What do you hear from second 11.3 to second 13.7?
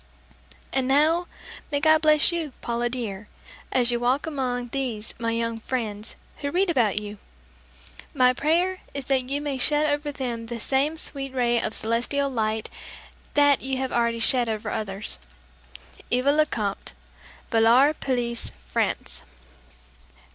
ray of celestial light that